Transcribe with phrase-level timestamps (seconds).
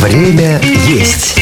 [0.00, 1.40] Время есть.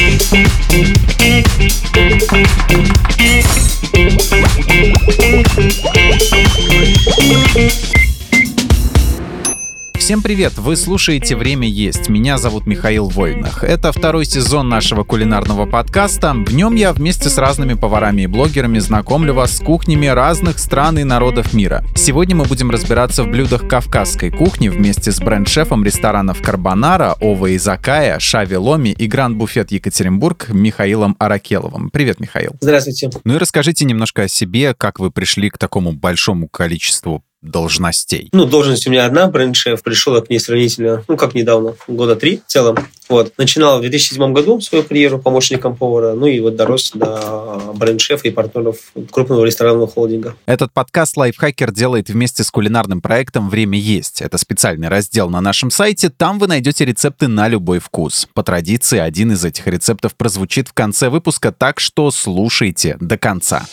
[10.08, 10.56] Всем привет!
[10.56, 12.08] Вы слушаете «Время есть».
[12.08, 13.62] Меня зовут Михаил Войнах.
[13.62, 16.32] Это второй сезон нашего кулинарного подкаста.
[16.32, 20.98] В нем я вместе с разными поварами и блогерами знакомлю вас с кухнями разных стран
[20.98, 21.84] и народов мира.
[21.94, 28.18] Сегодня мы будем разбираться в блюдах кавказской кухни вместе с бренд-шефом ресторанов «Карбонара», «Ова Изакая»,
[28.18, 31.90] «Шави Ломи» и «Гранд-буфет Екатеринбург» Михаилом Аракеловым.
[31.90, 32.52] Привет, Михаил.
[32.62, 33.10] Здравствуйте.
[33.24, 38.28] Ну и расскажите немножко о себе, как вы пришли к такому большому количеству должностей?
[38.32, 39.82] Ну, должность у меня одна, бренд-шеф.
[39.82, 42.76] Пришел я к ней сравнительно, ну, как недавно, года три в целом.
[43.08, 43.32] Вот.
[43.38, 48.30] Начинал в 2007 году свою карьеру помощником повара, ну и вот дорос до бренд-шефа и
[48.30, 48.76] партнеров
[49.10, 50.36] крупного ресторанного холдинга.
[50.46, 54.20] Этот подкаст «Лайфхакер» делает вместе с кулинарным проектом «Время есть».
[54.20, 56.10] Это специальный раздел на нашем сайте.
[56.10, 58.28] Там вы найдете рецепты на любой вкус.
[58.34, 63.66] По традиции, один из этих рецептов прозвучит в конце выпуска, так что слушайте до конца.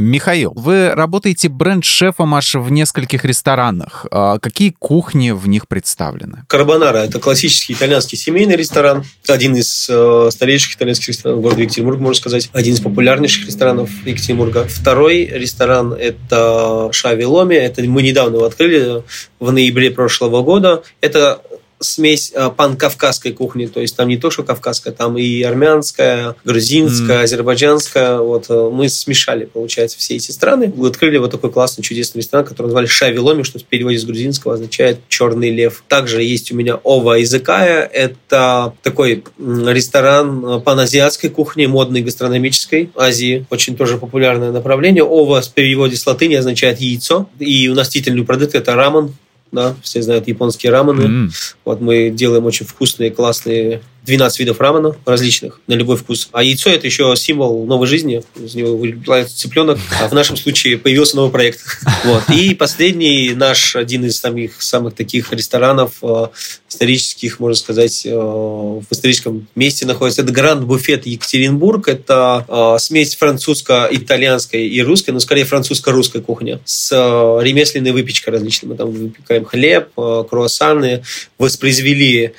[0.00, 4.06] Михаил, вы работаете бренд-шефом аж в нескольких ресторанах.
[4.12, 6.44] А какие кухни в них представлены?
[6.46, 9.04] Карбонара– это классический итальянский семейный ресторан.
[9.26, 12.48] Один из э, старейших итальянских ресторанов города Екатеринбург, можно сказать.
[12.52, 14.68] Один из популярнейших ресторанов Екатеринбурга.
[14.68, 17.56] Второй ресторан– это Шави Ломи.
[17.56, 19.02] Это мы недавно его открыли
[19.40, 20.84] в ноябре прошлого года.
[21.00, 21.42] Это
[21.80, 27.20] смесь э, пан-кавказской кухни, то есть там не то, что кавказская, там и армянская, грузинская,
[27.20, 27.22] mm.
[27.24, 28.18] азербайджанская.
[28.18, 30.72] Вот э, мы смешали, получается, все эти страны.
[30.74, 34.04] Мы открыли вот такой классный, чудесный ресторан, который назвали Шави Ломи, что в переводе с
[34.04, 35.84] грузинского означает «черный лев».
[35.88, 37.84] Также есть у меня Ова Языкая.
[37.84, 43.46] Это такой ресторан э, паназиатской кухни, модной гастрономической Азии.
[43.50, 45.04] Очень тоже популярное направление.
[45.04, 47.28] Ова в переводе с латыни означает яйцо.
[47.38, 49.14] И у нас титульный продукт– это рамен,
[49.52, 51.26] да, все знают японские рамены.
[51.26, 51.30] Mm.
[51.64, 56.30] Вот мы делаем очень вкусные, классные 12 видов рамена различных на любой вкус.
[56.32, 58.22] А яйцо– это еще символ новой жизни.
[58.36, 59.78] Из него вылезает цыпленок.
[60.00, 61.60] А в нашем случае появился новый проект.
[62.04, 62.22] Вот.
[62.30, 66.28] И последний наш, один из самых, самых таких ресторанов э,
[66.70, 70.22] исторических, можно сказать, э, в историческом месте находится.
[70.22, 71.88] Это Гранд Буфет Екатеринбург.
[71.88, 78.70] Это э, смесь французско-итальянской и русской, но скорее французско-русской кухня с ремесленной выпечкой различной.
[78.70, 81.02] Мы там выпекаем хлеб, круассаны,
[81.36, 82.32] воспроизвели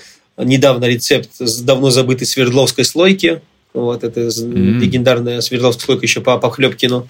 [0.44, 3.42] недавно рецепт с давно забытой Свердловской слойки.
[3.74, 4.80] Вот, это mm-hmm.
[4.80, 7.08] легендарная Свердловская слойка еще по Похлебкину.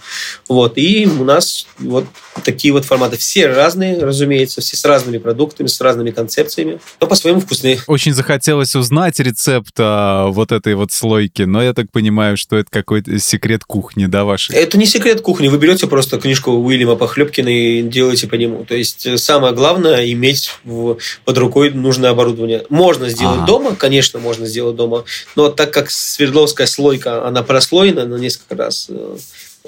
[0.50, 2.06] Вот, и у нас вот
[2.40, 3.18] такие вот форматы.
[3.18, 7.80] Все разные, разумеется, все с разными продуктами, с разными концепциями, но по-своему вкусные.
[7.88, 12.70] Очень захотелось узнать рецепт а, вот этой вот слойки, но я так понимаю, что это
[12.70, 14.56] какой-то секрет кухни, да, вашей?
[14.56, 15.48] Это не секрет кухни.
[15.48, 18.66] Вы берете просто книжку Уильяма Похлебкина и делаете по нему.
[18.66, 22.66] То есть э, самое главное иметь в, под рукой нужное оборудование.
[22.70, 23.48] Можно сделать ага.
[23.48, 28.90] дома, конечно, можно сделать дома, но так как Свердловская слойка, она прослоена на несколько раз.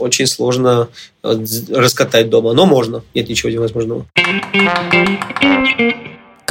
[0.02, 0.90] Э, очень сложно
[1.24, 3.04] э, раскатать дома, но можно.
[3.14, 4.06] Нет ничего невозможного.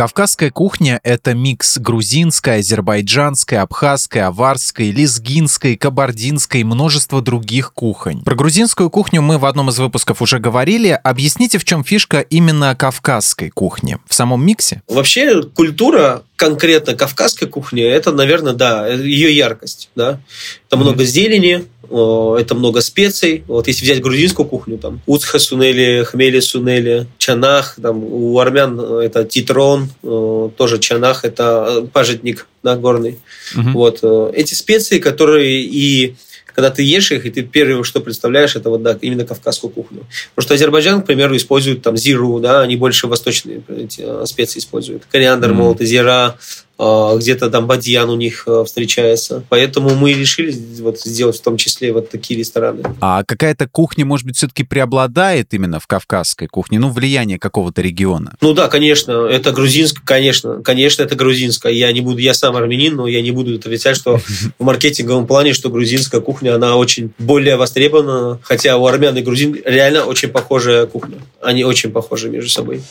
[0.01, 8.23] Кавказская кухня– это микс грузинской, азербайджанской, абхазской, аварской, лезгинской, кабардинской и множество других кухонь.
[8.25, 10.99] Про грузинскую кухню мы в одном из выпусков уже говорили.
[11.05, 13.99] Объясните, в чем фишка именно кавказской кухни?
[14.09, 14.81] В самом миксе?
[14.89, 19.91] Вообще культура конкретно кавказской кухни, это, наверное, да, ее яркость.
[19.95, 20.21] Да?
[20.67, 20.79] Это mm-hmm.
[20.79, 23.45] много зелени, это много специй.
[23.49, 29.25] Вот если взять грузинскую кухню, там уцха сунели, хмели сунели, чанах, там у армян это
[29.25, 33.19] титрон, тоже чанах, это э, пажитник да, горный.
[33.57, 33.71] Угу.
[33.71, 36.15] Вот э, эти специи, которые и
[36.55, 40.07] когда ты ешь их, и ты первое, что представляешь, это вот да, именно кавказскую кухню.
[40.35, 44.59] Потому что Азербайджан, к примеру, использует там зиру, да, они больше восточные эти, э, специи
[44.59, 45.05] используют.
[45.11, 45.55] Кориандр, mm-hmm.
[45.55, 46.37] молотый, зира,
[46.81, 49.45] где-то там бадьян у них э, встречается.
[49.51, 52.83] Поэтому мы решили вот сделать в том числе вот такие рестораны.
[53.01, 56.79] А какая-то кухня, может быть, все-таки преобладает именно в кавказской кухне?
[56.79, 58.35] Ну, влияние какого-то региона?
[58.41, 61.73] Ну да, конечно, это грузинская, конечно, конечно, это грузинская.
[61.73, 64.17] Я не буду, я сам армянин, но я не буду отрицать, что
[64.59, 69.59] в маркетинговом плане, что грузинская кухня, она очень более востребована, хотя у армян и грузин
[69.65, 71.19] реально очень похожая кухня.
[71.43, 72.83] Они очень похожи между собой.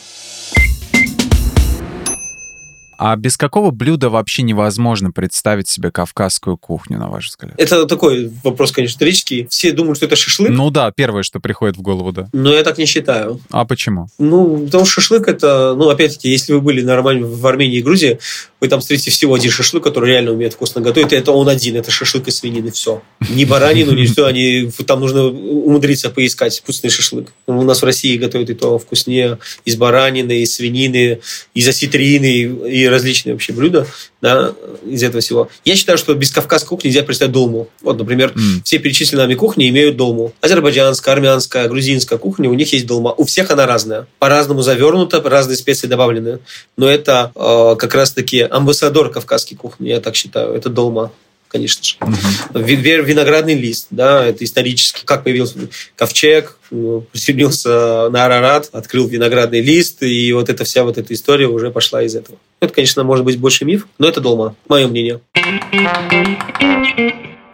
[2.99, 7.53] А без какого блюда вообще невозможно представить себе кавказскую кухню, на ваш взгляд?
[7.55, 9.47] Это такой вопрос, конечно, исторический.
[9.49, 10.49] Все думают, что это шашлык.
[10.49, 12.27] Ну да, первое, что приходит в голову, да.
[12.33, 13.39] Но я так не считаю.
[13.51, 14.09] А почему?
[14.17, 18.19] Ну, потому что шашлык это, ну, опять-таки, если вы были нормально в Армении и Грузии,
[18.59, 21.13] вы там встретите всего один шашлык, который реально умеет вкусно готовить.
[21.13, 23.01] И это он один, это шашлык из свинины, все.
[23.29, 27.31] Ни баранину, ни что, они, там нужно умудриться поискать вкусный шашлык.
[27.47, 31.21] У нас в России готовят и то вкуснее из баранины, из свинины,
[31.53, 33.87] из осетрины и различные вообще блюда
[34.21, 34.53] да,
[34.85, 35.49] из этого всего.
[35.65, 37.67] Я считаю, что без кавказской кухни нельзя представить долму.
[37.81, 38.63] Вот, например, mm.
[38.63, 40.33] все перечисленные нами кухни имеют долму.
[40.41, 43.13] Азербайджанская, армянская, грузинская кухня, у них есть долма.
[43.17, 44.07] У всех она разная.
[44.19, 46.39] По-разному завернута, разные специи добавлены.
[46.77, 50.53] Но это э, как раз-таки амбассадор кавказской кухни, я так считаю.
[50.53, 51.11] Это долма
[51.49, 51.95] конечно же.
[51.99, 52.59] Угу.
[52.63, 55.57] Виноградный лист, да, это исторически, как появился
[55.95, 61.47] ковчег, ну, присоединился на Арарат, открыл виноградный лист, и вот эта вся вот эта история
[61.47, 62.37] уже пошла из этого.
[62.61, 65.19] Это, конечно, может быть больше миф, но это долма, мое мнение.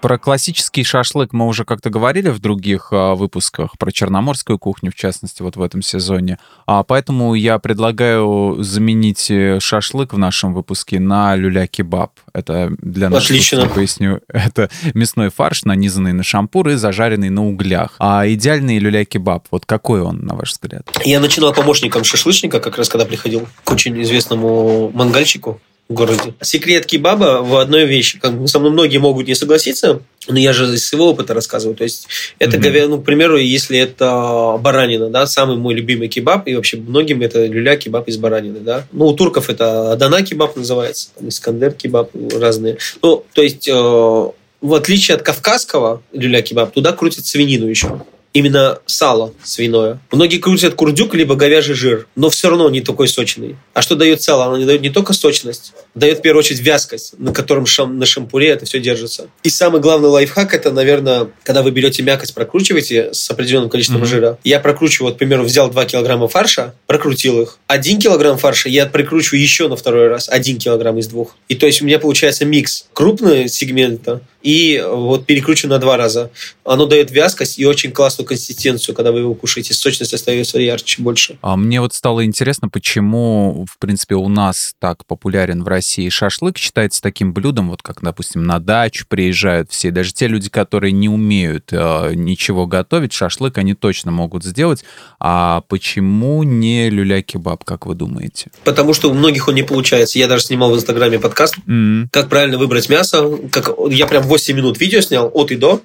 [0.06, 4.96] Про классический шашлык мы уже как-то говорили в других а, выпусках, про черноморскую кухню, в
[4.96, 6.38] частности, вот в этом сезоне.
[6.68, 12.12] А, поэтому я предлагаю заменить э, шашлык в нашем выпуске на люля-кебаб.
[12.34, 13.68] Это для нас, Отлично.
[13.68, 17.96] поясню, это мясной фарш, нанизанный на шампур и зажаренный на углях.
[17.98, 20.88] А идеальный люля-кебаб, вот какой он, на ваш взгляд?
[21.04, 26.34] Я начинал помощником шашлычника, как раз когда приходил к очень известному мангальщику в городе.
[26.42, 28.20] Секрет кебаба в одной вещи.
[28.20, 31.76] Как бы со мной многие могут не согласиться, но я же из своего опыта рассказываю.
[31.76, 32.08] То есть
[32.40, 32.88] это, mm-hmm.
[32.88, 37.46] ну, к примеру, если это баранина, да, самый мой любимый кебаб, и вообще многим это
[37.46, 38.88] люля кебаб из баранины, да.
[38.92, 42.78] Ну, у турков это Адана кебаб называется, Искандер кебаб разные.
[43.04, 48.02] Ну, то есть, э, в отличие от кавказского люля кебаб, туда крутят свинину еще
[48.36, 50.00] именно сало свиное.
[50.12, 53.56] Многие крутят курдюк либо говяжий жир, но все равно не такой сочный.
[53.74, 54.46] А что дает сало?
[54.46, 58.06] Оно не дает не только сочность, дает в первую очередь вязкость, на котором шам, на
[58.06, 59.30] шампуре это все держится.
[59.44, 64.08] И самый главный лайфхак это, наверное, когда вы берете мякоть, прокручиваете с определенным количеством mm-hmm.
[64.08, 64.38] жира.
[64.44, 67.58] Я прокручиваю, вот, к примеру, взял 2 килограмма фарша, прокрутил их.
[67.68, 71.38] 1 килограмм фарша я прикручиваю еще на второй раз, 1 килограмм из двух.
[71.48, 76.30] И то есть у меня получается микс крупного сегмента и вот перекручиваю на два раза.
[76.64, 77.92] Оно дает вязкость и очень
[78.26, 79.74] классную консистенцию, когда вы его кушаете.
[79.74, 81.38] Сочность остается ярче, больше.
[81.42, 86.58] А мне вот стало интересно, почему, в принципе, у нас так популярен в России шашлык,
[86.58, 91.10] считается таким блюдом, вот как, допустим, на дачу приезжают все, даже те люди, которые не
[91.10, 94.84] умеют э, ничего готовить, шашлык они точно могут сделать.
[95.20, 98.52] А почему не люля-кебаб, как вы думаете?
[98.64, 100.20] Потому что у многих он не получается.
[100.20, 102.08] Я даже снимал в Инстаграме подкаст, mm-hmm.
[102.12, 103.30] как правильно выбрать мясо.
[103.52, 103.72] Как...
[103.90, 105.82] Я прям 8 минут видео снял от и до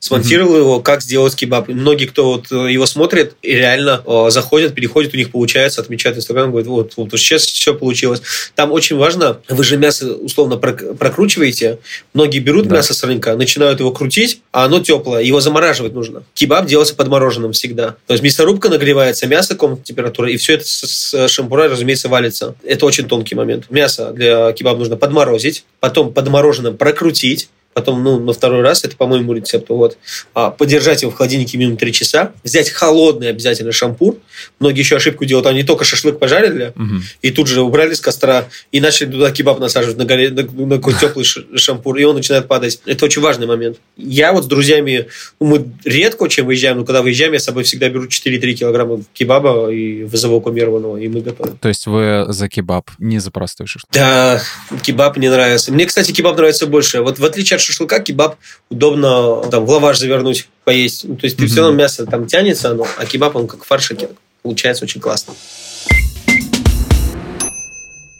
[0.00, 0.60] смонтировал mm-hmm.
[0.60, 1.68] его, как сделать кебаб.
[1.68, 6.50] Многие, кто вот э, его смотрит, реально э, заходят, переходят, у них получается, отмечают Инстаграм,
[6.50, 8.22] говорят, вот, вот сейчас все получилось.
[8.54, 11.78] Там очень важно, вы же мясо условно прокручиваете,
[12.14, 12.76] многие берут да.
[12.76, 16.22] мясо с рынка, начинают его крутить, а оно теплое, его замораживать нужно.
[16.34, 17.96] Кебаб делается подмороженным всегда.
[18.06, 22.54] То есть мясорубка нагревается, мясо комнатной температуры, и все это с шампура, разумеется, валится.
[22.62, 23.66] Это очень тонкий момент.
[23.70, 29.32] Мясо для кебаба нужно подморозить, потом подмороженным прокрутить, потом, ну, на второй раз, это, по-моему,
[29.34, 29.98] рецепт, вот,
[30.34, 34.16] а, подержать его в холодильнике минимум 3 часа, взять холодный обязательно шампур.
[34.58, 37.02] Многие еще ошибку делают, они только шашлык пожарили, угу.
[37.22, 40.76] и тут же убрали с костра, и начали туда кебаб насаживать на, горе, на, на
[40.76, 42.80] какой теплый шампур, и он начинает падать.
[42.86, 43.78] Это очень важный момент.
[43.96, 45.06] Я вот с друзьями,
[45.38, 49.02] ну, мы редко очень выезжаем, но когда выезжаем, я с собой всегда беру 4-3 килограмма
[49.12, 51.56] кебаба и вызовокумированного, и мы готовы.
[51.60, 53.90] То есть вы за кебаб, не за простой шашлык?
[53.92, 54.42] Да,
[54.82, 55.72] кебаб мне нравится.
[55.72, 57.02] Мне, кстати, кебаб нравится больше.
[57.02, 58.36] Вот в отличие от шашлыка кебаб
[58.70, 61.04] удобно там в лаваш завернуть, поесть.
[61.04, 61.48] Ну, то есть ты mm-hmm.
[61.48, 63.98] все равно мясо там тянется, оно, а кебаб он как фаршик
[64.42, 65.34] получается очень классно.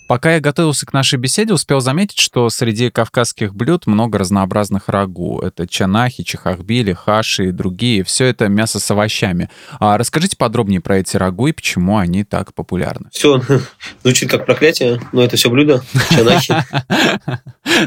[0.09, 5.39] Пока я готовился к нашей беседе, успел заметить, что среди кавказских блюд много разнообразных рагу.
[5.41, 8.05] Это чанахи, чехахбили, хаши и другие.
[8.05, 9.51] Все это мясо с овощами.
[9.79, 13.11] А расскажите подробнее про эти рагу и почему они так популярны.
[13.13, 13.43] Все
[14.03, 15.85] звучит как проклятие, но это все блюдо.
[16.11, 16.55] Чанахи.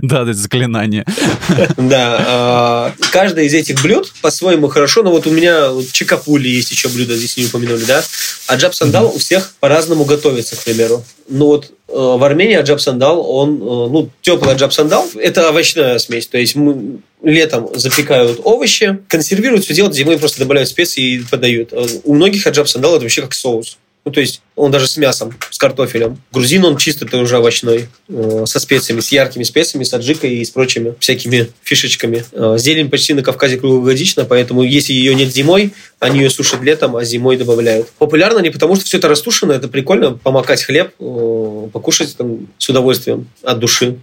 [0.04, 1.06] Да, это заклинание.
[1.78, 2.24] Да.
[2.28, 7.16] А, каждое из этих блюд по-своему хорошо, но вот у меня чикапули есть еще блюдо,
[7.16, 8.04] здесь не упомянули, да?
[8.48, 11.04] А джаб сандал у всех по-разному готовится, к примеру.
[11.28, 16.28] Ну вот в Армении аджаб сандал, он, э, ну, теплый аджаб сандал, это овощная смесь.
[16.28, 21.74] То есть мы летом запекают овощи, консервируют, все делают, зимой просто добавляют специи и подают.
[21.74, 23.78] Э, у многих аджаб сандал это вообще как соус.
[24.04, 26.18] Ну, то есть он даже с мясом, с картофелем.
[26.32, 30.46] Грузин он чисто это уже овощной, э, со специями, с яркими специями, с аджикой и
[30.46, 32.26] с прочими всякими фишечками.
[32.32, 36.96] Э, зелень почти на Кавказе круглогодична, поэтому если ее нет зимой, они ее сушат летом,
[36.96, 37.90] а зимой добавляют.
[38.00, 42.70] Популярно не потому, что все это растушено, это прикольно, помакать хлеб, э, покушать там с
[42.70, 43.98] удовольствием от души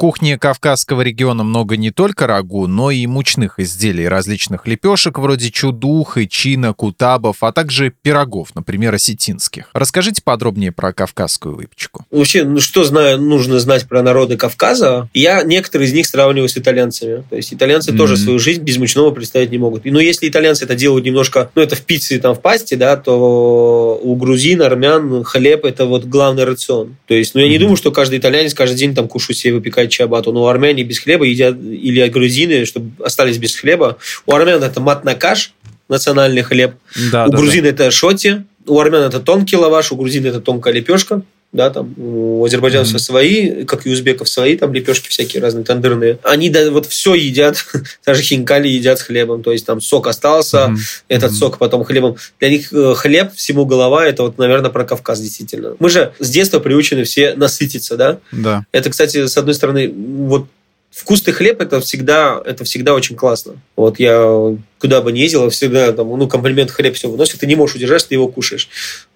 [0.00, 6.16] кухне Кавказского региона много не только рагу, но и мучных изделий, различных лепешек вроде чудух
[6.16, 9.68] и чина, кутабов, а также пирогов, например, осетинских.
[9.74, 12.06] Расскажите подробнее про кавказскую выпечку.
[12.10, 15.10] Вообще, ну что знаю, нужно знать про народы Кавказа?
[15.12, 17.22] Я некоторые из них сравниваю с итальянцами.
[17.28, 17.96] То есть итальянцы mm-hmm.
[17.98, 19.84] тоже свою жизнь без мучного представить не могут.
[19.84, 24.00] Но если итальянцы это делают немножко, ну это в пицце там в пасте, да, то
[24.02, 26.96] у грузин, армян хлеб это вот главный рацион.
[27.06, 27.50] То есть, ну я mm-hmm.
[27.50, 30.32] не думаю, что каждый итальянец каждый день там кушает себе выпекать чабату.
[30.32, 33.98] Но армяне без хлеба едят, или грузины, чтобы остались без хлеба.
[34.26, 35.52] У армян это матнакаш,
[35.88, 36.74] национальный хлеб.
[37.12, 37.70] Да, у да, грузин да.
[37.70, 38.44] это шоти.
[38.66, 42.98] У армян это тонкий лаваш, у грузин это тонкая лепешка да, там у азербайджанцев mm-hmm.
[42.98, 46.18] свои, как и у узбеков свои, там лепешки всякие разные, тандырные.
[46.22, 47.64] Они да, вот все едят,
[48.06, 50.78] даже хинкали едят с хлебом, то есть там сок остался, mm-hmm.
[51.08, 51.34] этот mm-hmm.
[51.34, 52.16] сок потом хлебом.
[52.38, 55.74] Для них э, хлеб всему голова, это вот, наверное, про Кавказ действительно.
[55.80, 58.18] Мы же с детства приучены все насытиться, да?
[58.30, 58.64] Да.
[58.70, 60.46] Это, кстати, с одной стороны, вот
[60.90, 63.54] вкусный хлеб это всегда, это всегда очень классно.
[63.76, 67.54] Вот я куда бы ни ездил, всегда там, ну, комплимент хлеб все выносит, ты не
[67.54, 68.68] можешь удержать, ты его кушаешь.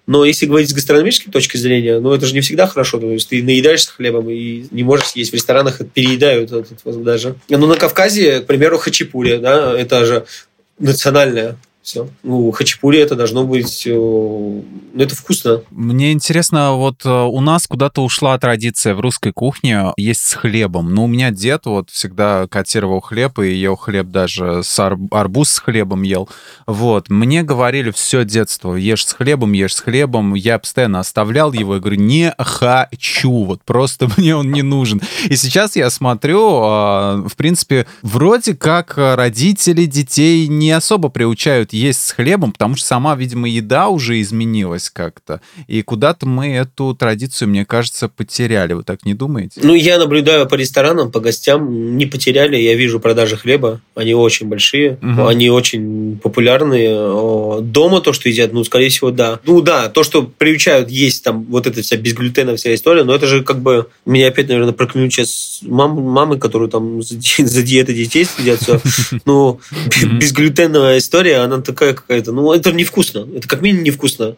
[0.07, 2.99] Но если говорить с гастрономической точки зрения, ну, это же не всегда хорошо.
[2.99, 5.31] То есть ты наедаешься хлебом и не можешь съесть.
[5.31, 7.35] В ресторанах переедают этот, вот, даже.
[7.49, 10.25] Ну, на Кавказе, к примеру, хачапури, да, это же
[10.79, 12.09] национальная все.
[12.23, 13.85] Ну, хачапури это должно быть...
[13.85, 14.63] Э, ну,
[14.97, 15.61] это вкусно.
[15.69, 20.95] Мне интересно, вот э, у нас куда-то ушла традиция в русской кухне есть с хлебом.
[20.95, 25.49] Ну, у меня дед вот всегда котировал хлеб и ел хлеб даже с ар- арбуз
[25.49, 26.27] с хлебом ел.
[26.65, 27.09] Вот.
[27.09, 30.33] Мне говорили все детство, ешь с хлебом, ешь с хлебом.
[30.33, 35.01] Я постоянно оставлял его и говорю, не хочу, вот просто мне он не нужен.
[35.25, 42.05] И сейчас я смотрю, а, в принципе, вроде как родители детей не особо приучают есть
[42.05, 45.41] с хлебом, потому что сама, видимо, еда уже изменилась как-то.
[45.67, 48.73] И куда-то мы эту традицию, мне кажется, потеряли.
[48.73, 49.59] Вы так не думаете?
[49.63, 52.57] Ну, я наблюдаю по ресторанам, по гостям, не потеряли.
[52.57, 53.81] Я вижу продажи хлеба.
[53.93, 55.27] Они очень большие, угу.
[55.27, 57.61] они очень популярные.
[57.61, 59.39] Дома то, что едят, ну, скорее всего, да.
[59.45, 63.27] Ну, да, то, что приучают есть там вот эта вся безглютеновая вся история, но это
[63.27, 63.87] же как бы...
[64.05, 68.61] Меня опять, наверное, проклянут сейчас мам, мамы, которые там за, за диеты детей следят.
[68.61, 68.79] Все.
[69.25, 69.59] Ну,
[70.19, 72.31] безглютеновая история, она такая какая-то.
[72.31, 73.27] Ну, это невкусно.
[73.35, 74.35] Это как минимум невкусно.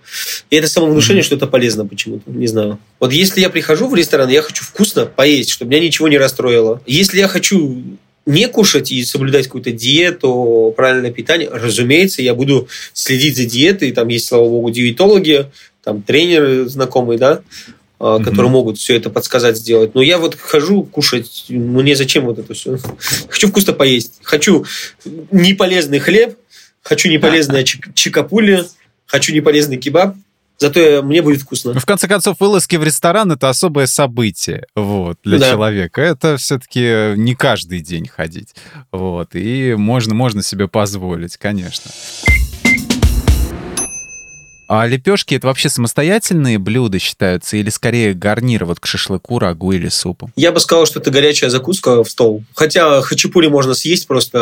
[0.49, 1.25] И это самовнушение, mm-hmm.
[1.25, 2.31] что это полезно почему-то.
[2.31, 2.79] Не знаю.
[2.99, 6.81] Вот если я прихожу в ресторан, я хочу вкусно поесть, чтобы меня ничего не расстроило.
[6.85, 7.83] Если я хочу
[8.25, 13.91] не кушать и соблюдать какую-то диету, правильное питание, разумеется, я буду следить за диетой.
[13.91, 15.45] Там есть, слава богу, диетологи,
[15.83, 17.41] там тренеры знакомые, да,
[17.99, 18.23] mm-hmm.
[18.25, 19.95] которые могут все это подсказать, сделать.
[19.95, 22.77] Но я вот хожу кушать, мне зачем вот это все?
[23.29, 24.19] Хочу вкусно поесть.
[24.23, 24.65] Хочу
[25.31, 26.35] неполезный хлеб,
[26.87, 28.63] Хочу неполезное чикапули,
[29.05, 30.15] хочу неполезный кебаб,
[30.59, 31.73] Зато мне будет вкусно.
[31.73, 35.51] Ну, в конце концов, вылазки в ресторан это особое событие вот, для да.
[35.51, 36.01] человека.
[36.01, 38.55] Это все-таки не каждый день ходить.
[38.91, 41.91] Вот, и можно, можно себе позволить, конечно.
[44.67, 49.87] А лепешки это вообще самостоятельные блюда считаются или скорее гарнир вот к шашлыку, рагу или
[49.87, 50.29] супу?
[50.35, 52.43] Я бы сказал, что это горячая закуска в стол.
[52.53, 54.39] Хотя хачапури можно съесть просто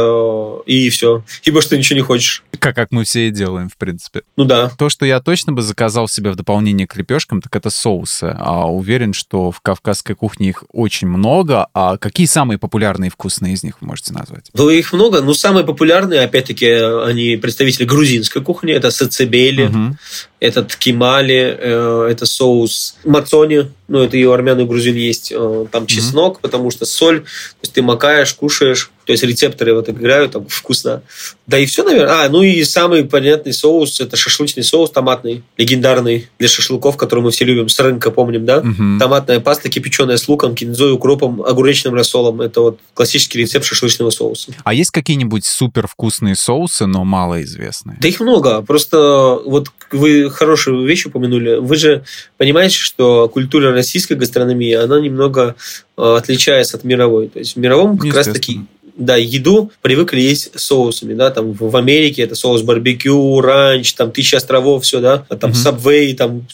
[0.66, 1.24] э, и все.
[1.44, 2.44] Ибо что ничего не хочешь.
[2.58, 4.24] Как, как мы все и делаем, в принципе.
[4.36, 4.72] Ну да.
[4.78, 8.36] То, что я точно бы заказал себе в дополнение к лепешкам, так это соусы.
[8.38, 11.68] А уверен, что в кавказской кухне их очень много.
[11.74, 14.50] А какие самые популярные и вкусные из них вы можете назвать?
[14.54, 15.22] Ну, их много.
[15.22, 18.74] Но самые популярные, опять-таки, они представители грузинской кухни.
[18.74, 19.68] Это сацебели.
[19.68, 19.98] Угу
[20.40, 22.98] этот кимали, э, это соус.
[23.04, 26.42] Мацони, ну, это и у армян, и у грузин есть, э, там чеснок, mm-hmm.
[26.42, 31.04] потому что соль, то есть ты макаешь, кушаешь, то есть рецепторы вот играют, там вкусно.
[31.46, 32.26] Да и все, наверное.
[32.26, 37.32] А, ну и самый понятный соус, это шашлычный соус томатный, легендарный для шашлыков, который мы
[37.32, 38.62] все любим, с рынка помним, да?
[38.62, 39.00] Mm-hmm.
[39.00, 42.42] Томатная паста, кипяченая с луком, кинзой, укропом, огуречным рассолом.
[42.42, 44.54] Это вот классический рецепт шашлычного соуса.
[44.64, 48.00] А есть какие-нибудь супер вкусные соусы, но малоизвестные?
[48.02, 48.64] Да их много.
[48.64, 51.58] Просто вот вы хорошую вещь упомянули.
[51.58, 52.04] Вы же
[52.38, 55.56] понимаете, что культура российской гастрономии, она немного
[55.98, 57.28] э, отличается от мировой.
[57.28, 58.62] То есть в мировом как раз таки
[58.98, 64.38] да, еду привыкли есть соусами, да, там в Америке это соус барбекю, ранч, там тысяча
[64.38, 66.16] островов, все, да, а там mm-hmm.
[66.16, 66.48] там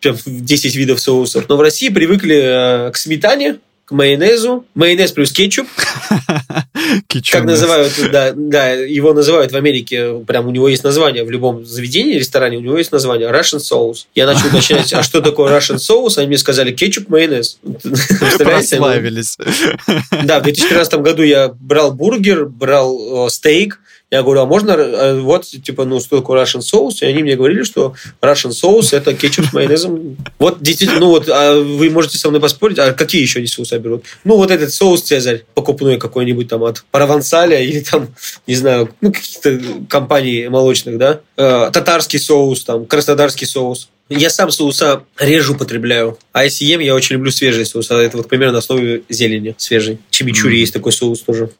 [0.00, 1.48] 10 видов соусов.
[1.48, 5.68] Но в России привыкли э, к сметане, к майонезу, майонез плюс кетчуп.
[7.30, 11.64] Как называют, да, да, его называют в Америке, прям у него есть название в любом
[11.64, 14.06] заведении, ресторане, у него есть название Russian Sauce.
[14.14, 16.18] Я начал уточнять, а что такое Russian Sauce?
[16.18, 17.58] Они мне сказали кетчуп, майонез.
[18.38, 19.36] Прославились.
[20.24, 23.80] Да, в 2013 году я брал бургер, брал э, стейк,
[24.14, 27.02] я говорю, а можно э, вот, типа, ну, такое Russian соус?
[27.02, 30.16] И они мне говорили, что Russian соус– это кетчуп с майонезом.
[30.38, 33.76] Вот, действительно, ну, вот, а вы можете со мной поспорить, а какие еще они соусы
[33.78, 34.04] берут?
[34.22, 38.08] Ну, вот этот соус Цезарь покупной какой-нибудь там от Провансаля или там,
[38.46, 41.20] не знаю, ну, каких-то компаний молочных, да?
[41.36, 43.88] Э, татарский соус, там, краснодарский соус.
[44.10, 46.18] Я сам соуса реже употребляю.
[46.32, 47.90] А если ем, я очень люблю свежий соус.
[47.90, 49.98] А это вот примерно на основе зелени свежий.
[50.10, 50.60] Чимичури mm.
[50.60, 51.50] есть такой соус тоже.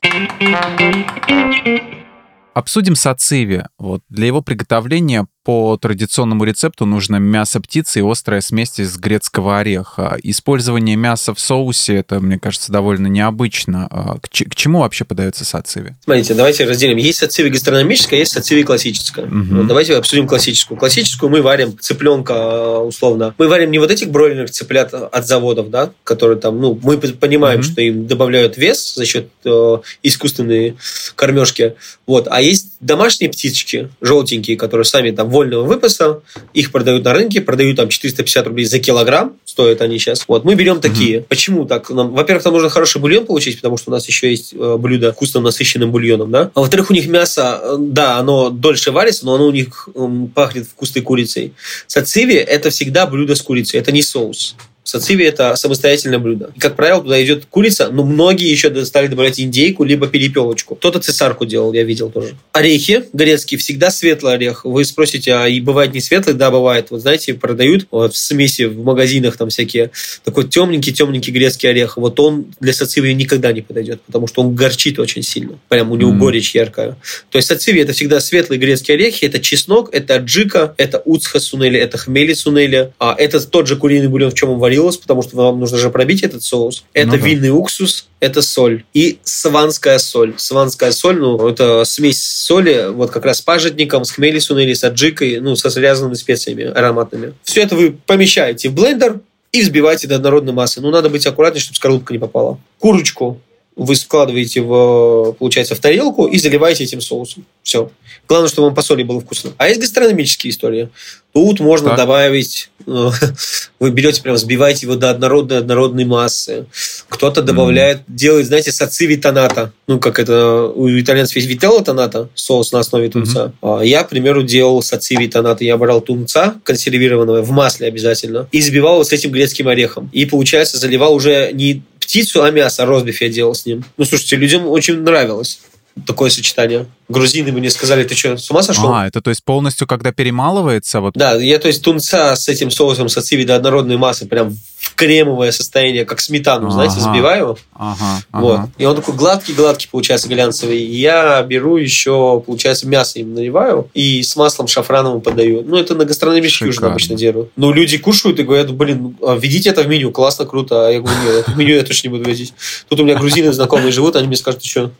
[2.54, 3.64] Обсудим сациви.
[3.78, 9.58] Вот для его приготовления по традиционному рецепту нужно мясо птицы и острая смесь из грецкого
[9.58, 10.16] ореха.
[10.22, 13.86] Использование мяса в соусе, это, мне кажется, довольно необычно.
[13.90, 15.90] А к, к чему вообще подается сациви?
[16.04, 16.96] Смотрите, давайте разделим.
[16.96, 19.26] Есть сациви гастрономическая, есть сациви классическая.
[19.26, 19.56] Угу.
[19.56, 20.78] Вот давайте обсудим классическую.
[20.78, 23.34] Классическую мы варим цыпленка условно.
[23.36, 27.60] Мы варим не вот этих бройлерных цыплят от заводов, да, которые там, ну, мы понимаем,
[27.60, 27.66] угу.
[27.66, 30.76] что им добавляют вес за счет э, искусственной
[31.16, 31.74] кормежки.
[32.06, 32.28] Вот.
[32.30, 36.20] А есть домашние птички, желтенькие, которые сами там вольного выпаса,
[36.54, 40.24] их продают на рынке, продают там 450 рублей за килограмм, стоят они сейчас.
[40.28, 41.18] Вот, мы берем такие.
[41.18, 41.26] Mm-hmm.
[41.28, 41.90] Почему так?
[41.90, 45.12] Нам, во-первых, нам нужно хороший бульон получить, потому что у нас еще есть э, блюдо
[45.12, 46.50] вкусным насыщенным бульоном, да?
[46.54, 50.08] А во-вторых, у них мясо, э, да, оно дольше варится, но оно у них э,
[50.34, 51.52] пахнет вкусной курицей.
[51.86, 54.54] Сациви– это всегда блюдо с курицей, это не соус.
[54.84, 56.52] Сациви– это самостоятельное блюдо.
[56.54, 60.74] И, как правило, туда идет курица, но многие еще стали добавлять индейку, либо перепелочку.
[60.74, 62.34] Кто-то цесарку делал, я видел тоже.
[62.52, 64.66] Орехи грецкие, всегда светлый орех.
[64.66, 66.34] Вы спросите, а и бывает не светлый?
[66.34, 66.90] Да, бывает.
[66.90, 69.90] Вот знаете, продают вот, в смеси в магазинах там всякие
[70.22, 71.96] такой темненький-темненький грецкий орех.
[71.96, 75.58] Вот он для сациви никогда не подойдет, потому что он горчит очень сильно.
[75.70, 76.18] Прям у него mm.
[76.18, 76.98] горечь яркая.
[77.30, 81.78] То есть сациви– это всегда светлые грецкие орехи, это чеснок, это аджика, это уцха сунели,
[81.78, 82.92] это хмели сунели.
[82.98, 85.78] А это тот же куриный бульон, в чем он варил варилось, потому что вам нужно
[85.78, 86.84] же пробить этот соус.
[86.92, 87.18] Это ну, да.
[87.18, 88.84] винный уксус, это соль.
[88.92, 90.34] И сванская соль.
[90.36, 94.84] Сванская соль, ну, это смесь соли, вот как раз с пажитником, с хмелисуной или с
[94.84, 97.34] аджикой, ну, со связанными специями ароматными.
[97.42, 99.20] Все это вы помещаете в блендер
[99.52, 100.80] и взбиваете до однородной массы.
[100.80, 102.58] Ну, надо быть аккуратнее, чтобы скорлупка не попала.
[102.78, 103.40] Курочку
[103.76, 107.44] вы складываете, в, получается, в тарелку и заливаете этим соусом.
[107.62, 107.90] Все.
[108.28, 109.52] Главное, чтобы вам по соли было вкусно.
[109.58, 110.90] А есть гастрономические истории.
[111.32, 111.98] Тут можно так.
[111.98, 113.10] добавить, э,
[113.80, 116.66] вы берете, прям взбиваете его до однородной однородной массы.
[117.08, 118.02] Кто-то добавляет, mm.
[118.06, 119.72] делает, знаете, сациви тоната.
[119.88, 123.52] Ну, как это у итальянцев есть вителло тоната, соус на основе тунца.
[123.60, 123.86] Mm-hmm.
[123.86, 125.64] Я, к примеру, делал сациви тоната.
[125.64, 130.08] Я брал тунца консервированного в масле обязательно и взбивал его с этим грецким орехом.
[130.12, 133.84] И, получается, заливал уже не птицу, а мясо, розбиф я делал с ним.
[133.96, 135.60] Ну, слушайте, людям очень нравилось
[136.06, 136.86] такое сочетание.
[137.08, 138.92] Грузины мне сказали, ты что, с ума сошел?
[138.92, 141.00] А, это то есть полностью, когда перемалывается?
[141.00, 141.14] Вот...
[141.14, 144.56] Да, я то есть тунца с этим соусом с ациви до однородной массы прям
[144.94, 146.74] в кремовое состояние, как сметану, ага.
[146.74, 147.58] знаете, взбиваю.
[147.74, 148.54] Ага, вот.
[148.54, 148.70] Ага.
[148.78, 150.78] И он такой гладкий-гладкий получается глянцевый.
[150.78, 155.64] И я беру еще, получается, мясо им наливаю и с маслом шафрановым подаю.
[155.66, 157.50] Ну, это на гастрономический ужин обычно делаю.
[157.56, 160.86] Но люди кушают и говорят, блин, а введите это в меню, классно, круто.
[160.86, 162.54] А я говорю, нет, в меню я точно не буду вводить.
[162.88, 164.92] Тут у меня грузины знакомые живут, они мне скажут, ты что,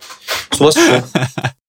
[0.50, 1.02] с ума сошел?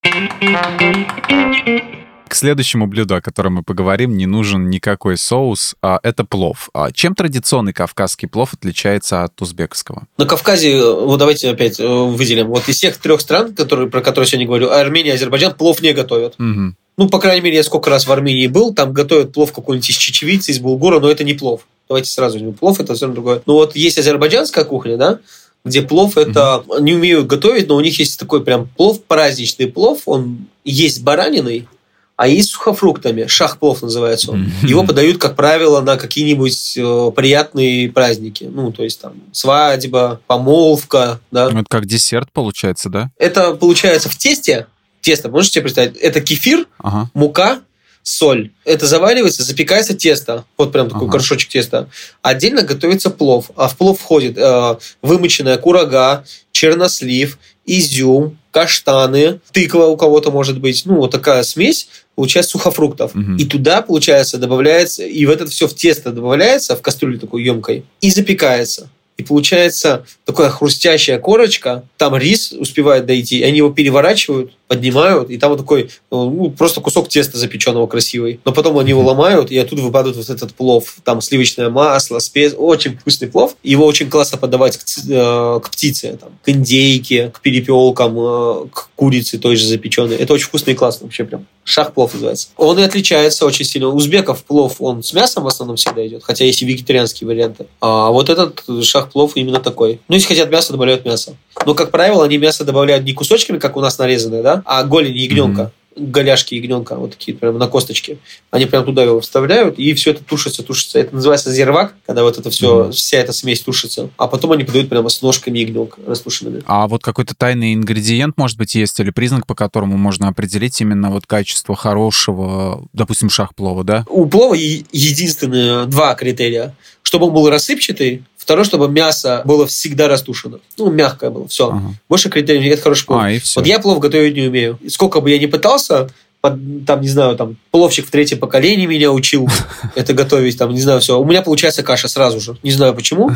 [2.27, 6.69] К следующему блюду, о котором мы поговорим, не нужен никакой соус, а это плов.
[6.73, 10.07] А чем традиционный кавказский плов отличается от узбекского?
[10.17, 14.25] На Кавказе, вот давайте опять э, выделим, вот из всех трех стран, которые, про которые
[14.25, 16.35] я сегодня говорю, Армения и Азербайджан плов не готовят.
[16.39, 16.75] Угу.
[16.97, 19.95] Ну, по крайней мере, я сколько раз в Армении был, там готовят плов какой-нибудь из
[19.95, 21.61] чечевицы, из булгура, но это не плов.
[21.87, 22.53] Давайте сразу возьмем.
[22.53, 23.41] Плов– это все другое.
[23.45, 25.19] Ну, вот есть азербайджанская кухня, да,
[25.63, 29.67] где плов это mm не умеют готовить, но у них есть такой прям плов, праздничный
[29.67, 31.67] плов, он есть с бараниной,
[32.15, 33.27] а есть с сухофруктами.
[33.27, 34.51] Шах-плов называется он.
[34.63, 38.45] Его подают, как правило, на какие-нибудь э, приятные праздники.
[38.45, 41.19] Ну, то есть там свадьба, помолвка.
[41.31, 41.49] Да?
[41.49, 43.11] Ну, это как десерт получается, да?
[43.17, 44.67] Это получается в тесте.
[45.01, 45.97] Тесто, можете себе представить?
[45.97, 47.11] Это кефир, ага.
[47.13, 47.59] мука,
[48.01, 48.51] соль.
[48.63, 50.45] Это заваривается, запекается тесто.
[50.57, 51.17] Вот прям такой ага.
[51.17, 51.89] горшочек теста.
[52.21, 53.51] Отдельно готовится плов.
[53.55, 60.83] А в плов входит э, вымоченная курага, чернослив, изюм, каштаны, тыква у кого-то может быть.
[60.85, 63.15] Ну, вот такая смесь получается сухофруктов.
[63.15, 63.35] Угу.
[63.37, 67.83] И туда, получается, добавляется, и в это все в тесто добавляется, в кастрюле такой емкой,
[68.01, 68.89] и запекается.
[69.17, 75.37] И получается такая хрустящая корочка, там рис успевает дойти, и они его переворачивают, поднимают, и
[75.37, 78.39] там вот такой, ну, просто кусок теста запеченного красивый.
[78.45, 80.95] Но потом они его ломают, и оттуда выпадает вот этот плов.
[81.03, 83.55] Там сливочное масло, спец, очень вкусный плов.
[83.63, 88.89] Его очень классно подавать к, э, к птице, там, к индейке, к перепелкам, э, к
[88.95, 90.15] курице той же запеченной.
[90.15, 91.45] Это очень вкусно и классно вообще прям.
[91.63, 92.49] Шах плов называется.
[92.57, 93.89] Он и отличается очень сильно.
[93.89, 97.65] У узбеков плов, он с мясом в основном всегда идет, хотя есть и вегетарианские варианты.
[97.81, 99.99] А вот этот шах плов именно такой.
[100.07, 101.35] Ну, если хотят мясо, добавляют мясо.
[101.65, 105.19] Но, как правило, они мясо добавляют не кусочками, как у нас нарезанное, да, а голени
[105.19, 105.61] ягненка.
[105.61, 108.17] Mm-hmm голяшки ягненка, вот такие прям на косточке.
[108.51, 110.99] Они прям туда его вставляют, и все это тушится, тушится.
[110.99, 112.91] Это называется зервак, когда вот это все, mm-hmm.
[112.91, 114.09] вся эта смесь тушится.
[114.17, 116.63] А потом они подают прямо с ножками ягненка растушенными.
[116.65, 121.09] А вот какой-то тайный ингредиент, может быть, есть, или признак, по которому можно определить именно
[121.09, 124.05] вот качество хорошего, допустим, шахплова, да?
[124.09, 126.75] У плова единственные два критерия.
[127.03, 130.59] Чтобы он был рассыпчатый, Второе, чтобы мясо было всегда растушено.
[130.77, 131.47] Ну, мягкое было.
[131.47, 131.69] Все.
[131.69, 131.95] Ага.
[132.07, 133.05] Больше критерий нет хороший.
[133.09, 133.31] А.
[133.55, 134.77] Вот я плов готовить не умею.
[134.87, 136.11] Сколько бы я ни пытался,
[136.49, 139.49] там, не знаю, там, пловчик в третьем поколении меня учил
[139.95, 141.19] это готовить, там, не знаю, все.
[141.19, 142.57] У меня получается каша сразу же.
[142.63, 143.31] Не знаю почему.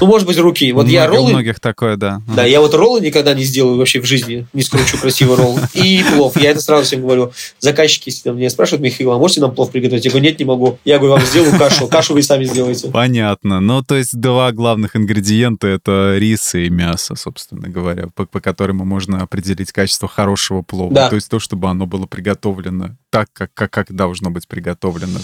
[0.00, 0.72] Ну, может быть, руки.
[0.72, 1.30] Вот я роллы...
[1.30, 2.22] У многих такое, да.
[2.34, 4.46] Да, я вот роллы никогда не сделаю вообще в жизни.
[4.52, 5.58] Не скручу красивый ролл.
[5.74, 6.36] И плов.
[6.36, 7.32] Я это сразу всем говорю.
[7.58, 10.04] Заказчики меня спрашивают, Михаил, а можете нам плов приготовить?
[10.04, 10.78] Я говорю, нет, не могу.
[10.84, 11.86] Я говорю, вам сделаю кашу.
[11.88, 12.88] Кашу вы сами сделаете.
[12.88, 13.60] Понятно.
[13.60, 18.76] Ну, то есть два главных ингредиента— это рис и мясо, собственно говоря, по, по которым
[18.78, 20.92] можно определить качество хорошего плова.
[20.92, 21.08] Да.
[21.08, 22.51] То есть то, чтобы оно было приготовлено
[23.10, 25.20] так, как, как, как должно быть приготовлено.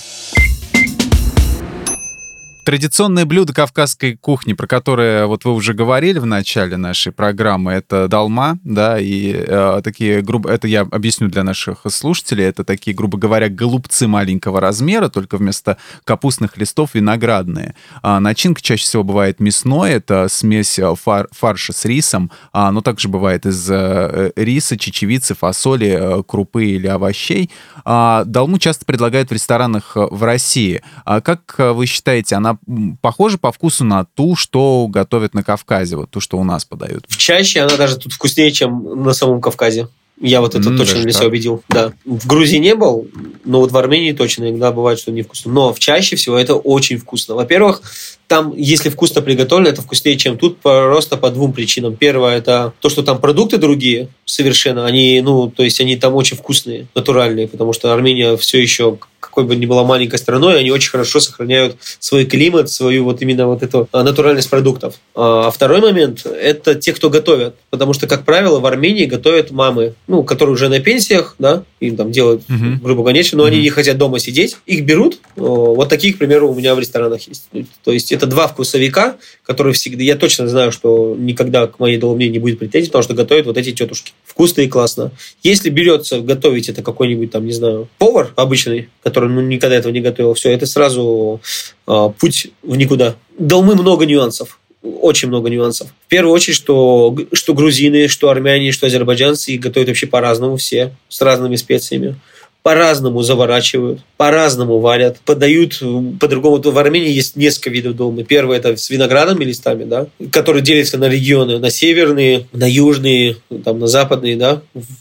[2.69, 8.09] Традиционное блюдо кавказской кухни, про которое вот вы уже говорили в начале нашей программы, это
[8.09, 13.17] долма, да, и э, такие грубо, это я объясню для наших слушателей, это такие, грубо
[13.17, 17.75] говоря, голубцы маленького размера, только вместо капустных листов виноградные.
[18.03, 22.83] А начинка чаще всего бывает мясной, это смесь э, фар, фарша с рисом, а, но
[22.83, 27.51] также бывает из э, риса, чечевицы, фасоли, э, крупы или овощей.
[27.87, 30.83] А, долму часто предлагают в ресторанах э, в России.
[31.07, 32.58] А как э, вы считаете, она
[33.01, 37.07] похожа по вкусу на ту, что готовят на Кавказе, вот ту, что у нас подают.
[37.09, 39.89] Чаще она даже тут вкуснее, чем на самом Кавказе.
[40.21, 41.63] Я вот это mm, точно для себя убедил.
[41.69, 41.93] Да.
[42.05, 43.07] В Грузии не был,
[43.45, 45.53] но вот в Армении точно иногда бывает, что невкусно.
[45.53, 47.37] Но чаще всего это очень вкусно.
[47.37, 47.83] Во-первых,
[48.29, 51.97] там, если вкусно приготовлено, это вкуснее, чем тут, просто по двум причинам.
[51.97, 56.37] Первое, это то, что там продукты другие совершенно, они, ну, то есть они там очень
[56.37, 60.91] вкусные, натуральные, потому что Армения все еще, какой бы ни была маленькой страной, они очень
[60.91, 64.97] хорошо сохраняют свой климат, свою вот именно вот эту а, натуральность продуктов.
[65.15, 69.51] А, а второй момент– это те, кто готовят, потому что, как правило, в Армении готовят
[69.51, 72.81] мамы, ну, которые уже на пенсиях, да, им там делают, uh-huh.
[72.83, 73.49] грубо говоря, но uh-huh.
[73.49, 77.23] они не хотят дома сидеть, их берут, вот такие, к примеру, у меня в ресторанах
[77.23, 77.49] есть.
[77.83, 80.03] То есть это два вкусовика, которые всегда...
[80.03, 83.57] Я точно знаю, что никогда к моей долбне не будет претензий, потому что готовят вот
[83.57, 84.13] эти тетушки.
[84.27, 85.13] Вкусно и классно.
[85.43, 90.01] Если берется готовить это какой-нибудь там, не знаю, повар обычный, который ну, никогда этого не
[90.01, 91.41] готовил, все, это сразу
[91.87, 93.17] э, путь в никуда.
[93.39, 95.89] Долмы много нюансов очень много нюансов.
[96.07, 101.21] В первую очередь, что, что грузины, что армяне, что азербайджанцы готовят вообще по-разному все, с
[101.21, 102.17] разными специями
[102.63, 105.83] по-разному заворачивают, по-разному варят, подают
[106.21, 106.61] по-другому.
[106.61, 108.25] В Армении есть несколько видов долмы.
[108.25, 113.79] Первое это с виноградными листами, да, которые делятся на регионы, на северные, на южные, там,
[113.79, 114.61] на западные, да,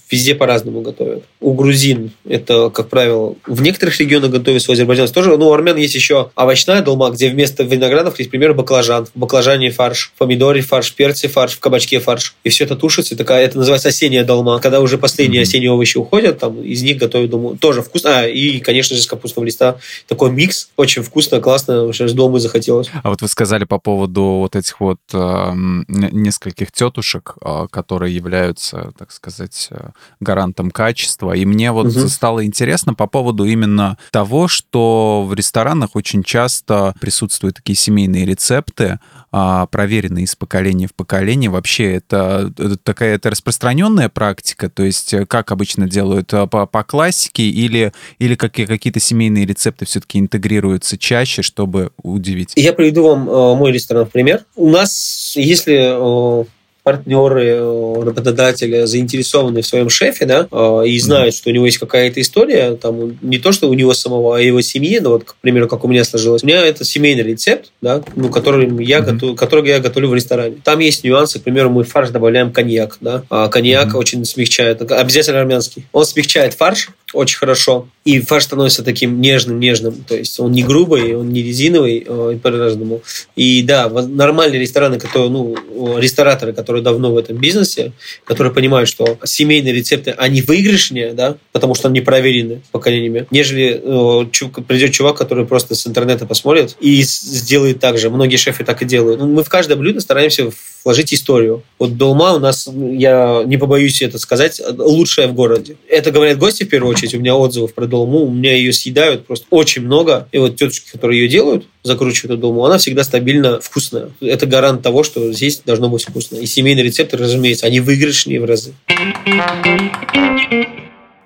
[0.10, 1.24] везде по-разному готовят.
[1.41, 5.36] У грузин это, как правило, в некоторых регионах готовят у азербайджанцев тоже.
[5.38, 9.08] Ну, у армян есть еще овощная долма, где вместо виноградов есть, например, баклажан.
[9.08, 12.36] В баклажане фарш, в помидоре фарш, в перце фарш, в кабачке фарш.
[12.43, 13.17] И все это тушится.
[13.17, 14.60] Такая, это называется осенняя долма.
[14.60, 18.20] Когда уже последние осенние овощи уходят, там из них готовят долму тоже вкусно.
[18.20, 20.70] А, и, конечно же, с капустного листа такой микс.
[20.76, 21.91] Очень вкусно, классно.
[21.93, 22.89] Сейчас дома захотелось.
[23.04, 25.52] А вот вы сказали по поводу вот этих вот э,
[25.88, 29.89] нескольких тетушек, э, которые являются, так сказать, э,
[30.20, 31.34] гарантом качества.
[31.34, 32.08] И мне вот угу.
[32.08, 39.00] стало интересно по поводу именно того, что в ресторанах очень часто присутствуют такие семейные рецепты,
[39.30, 41.50] а, проверенные из поколения в поколение.
[41.50, 46.65] Вообще это, это такая это распространенная практика, то есть э, как обычно делают э, по,
[46.65, 52.54] по классике или, или какие, какие-то семейные рецепты все-таки интегрируются чаще, чтобы удивить?
[52.56, 54.45] Я приведу вам э, мой ресторан в пример.
[54.56, 56.47] У нас, если
[56.88, 61.80] партнеры, э, работодатели заинтересованы в своем шефе, да, э, и знают, что у него есть
[61.80, 65.36] какая-то история, там, не то, что у него самого, а его семьи, ну, вот, к
[65.41, 66.43] примеру, как у меня сложилось.
[66.43, 69.12] У меня это семейный рецепт, да, ну, который я, mm-hmm.
[69.12, 70.56] готов, который я готовлю в ресторане.
[70.63, 74.00] Там есть нюансы, к примеру, мы в фарш добавляем коньяк, да, а коньяк mm-hmm.
[74.00, 75.86] очень смягчает, обязательно армянский.
[75.91, 80.63] Он смягчает фарш очень хорошо, и фарш становится таким нежным, нежным, то есть он не
[80.63, 83.02] грубый, он не резиновый, э, по-разному.
[83.36, 85.56] И да, нормальные рестораны, которые, ну,
[85.97, 87.92] рестораторы, которые которые давно в этом бизнесе,
[88.24, 94.62] которые понимают, что семейные рецепты, они выигрышнее, да, потому что они проверены поколениями, нежели э,
[94.68, 98.10] придет чувак, который просто с интернета посмотрит и сделает так же.
[98.10, 99.20] Многие шефы так и делают.
[99.20, 100.52] Ну, мы в каждое блюдо стараемся
[100.84, 101.63] вложить историю.
[101.80, 105.76] Вот долма у нас, я не побоюсь это сказать, лучшая в городе.
[105.90, 107.13] Это говорят гости в первую очередь.
[107.13, 108.20] У меня отзывов про долму.
[108.20, 110.28] У меня ее съедают просто очень много.
[110.32, 114.12] И вот тетушки, которые ее делают, закручивают долму, она всегда стабильно вкусная.
[114.21, 116.38] Это гарант того, что здесь должно быть вкусно.
[116.38, 118.73] И семейные рецепты, разумеется, они выигрышнее в разы.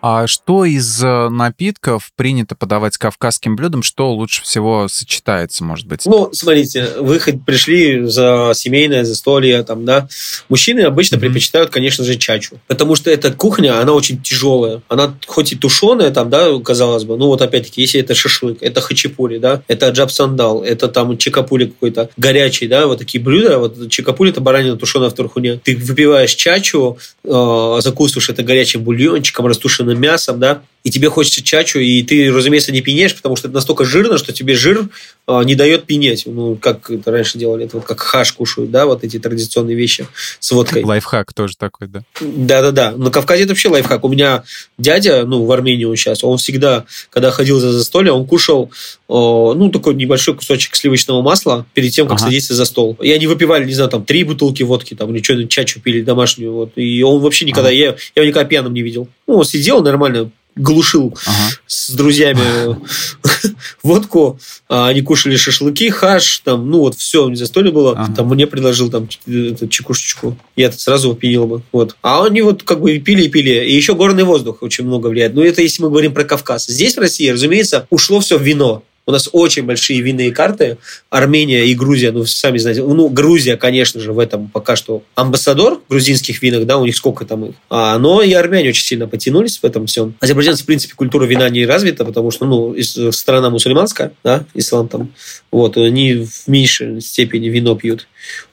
[0.02, 6.08] А что из э, напитков принято подавать кавказским блюдам, что лучше всего сочетается, может быть?
[6.08, 10.08] Ну, смотрите, вы хоть пришли за семейное застолье, там, да,
[10.50, 11.20] мужчины обычно mm-hmm.
[11.20, 16.10] предпочитают, конечно же, чачу, потому что эта кухня, она очень тяжелая, она хоть и тушеная,
[16.10, 20.64] там, да, казалось бы, ну, вот опять-таки, если это шашлык, это хачапури, да, это джабсандал,
[20.64, 25.14] это там чикапули какой-то горячий, да, вот такие блюда, вот чикапули это баранина тушеная в
[25.14, 31.10] турхуне, ты выпиваешь чачу, э, закусываешь это горячим бульончиком, растушенным тушеным мясом, да, и тебе
[31.10, 34.90] хочется чачу, и ты, разумеется, не пьянеешь, потому что это настолько жирно, что тебе жир
[35.28, 36.24] а, не дает пьянеть.
[36.26, 40.08] Ну, как это раньше делали, это вот как хаш кушают, да, вот эти традиционные вещи
[40.40, 40.84] с водкой.
[40.84, 42.02] Лайфхак тоже такой, да?
[42.20, 42.94] Да-да-да.
[42.98, 44.04] На Кавказе это вообще лайфхак.
[44.04, 44.44] У меня
[44.80, 48.72] дядя, ну, в Армении он сейчас, он всегда, когда ходил за застолье, он кушал,
[49.08, 52.26] ну, такой небольшой кусочек сливочного масла перед тем, как ага.
[52.26, 52.98] садиться за стол.
[53.02, 56.54] И они выпивали, не знаю, там, три бутылки водки, там, или что-нибудь чачу пили домашнюю,
[56.54, 56.72] вот.
[56.76, 57.78] И он вообще никогда, ага.
[57.78, 59.08] я, я его никогда пьяным не видел.
[59.28, 61.56] Ну, он сидел нормально, глушил ага.
[61.66, 62.42] с друзьями
[63.84, 68.14] водку, а они кушали шашлыки, хаш, там, ну вот все, не застолье было, ага.
[68.14, 71.96] там мне предложил там чекушечку, я сразу пил бы, вот.
[72.02, 75.36] А они вот как бы пили и пили, и еще горный воздух очень много влияет,
[75.36, 76.68] но это если мы говорим про Кавказ.
[76.68, 80.78] Здесь в России, разумеется, ушло все в вино, у нас очень большие винные карты.
[81.10, 82.82] Армения и Грузия, ну, сами знаете.
[82.82, 87.26] Ну, Грузия, конечно же, в этом пока что амбассадор грузинских винок, да, у них сколько
[87.26, 87.56] там их.
[87.70, 90.16] А, но и армяне очень сильно потянулись в этом всем.
[90.22, 92.76] Азербайджан, в принципе, культура вина не развита, потому что, ну,
[93.12, 95.14] страна мусульманская, да, ислам там.
[95.52, 98.08] Вот, они в меньшей степени вино пьют.